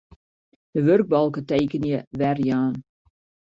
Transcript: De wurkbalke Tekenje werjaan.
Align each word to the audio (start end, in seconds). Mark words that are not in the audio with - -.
De 0.73 0.79
wurkbalke 0.85 1.41
Tekenje 1.49 1.97
werjaan. 2.19 2.73